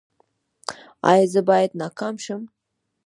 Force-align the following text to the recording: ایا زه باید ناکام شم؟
ایا 1.09 1.25
زه 1.33 1.41
باید 1.49 1.71
ناکام 1.79 2.15
شم؟ 2.23 2.41